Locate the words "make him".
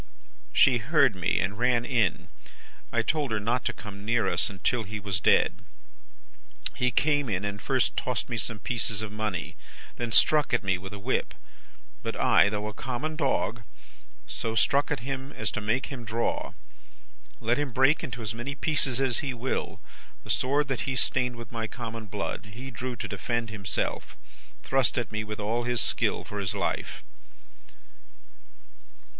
15.61-16.03